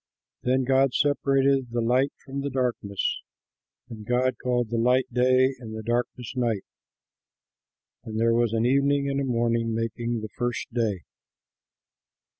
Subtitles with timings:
[0.41, 3.21] Then God separated the light from the darkness.
[3.87, 6.65] And God called the light Day and the darkness Night.
[8.03, 11.03] And there was an evening and a morning, making the first day.